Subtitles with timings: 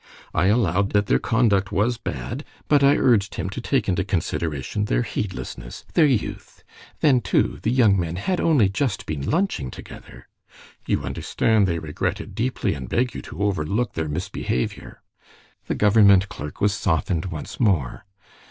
[0.33, 4.85] I allowed that their conduct was bad, but I urged him to take into consideration
[4.85, 6.63] their heedlessness, their youth;
[7.01, 10.27] then, too, the young men had only just been lunching together.
[10.87, 11.67] 'You understand.
[11.67, 15.03] They regret it deeply, and beg you to overlook their misbehavior.'
[15.67, 18.07] The government clerk was softened once more.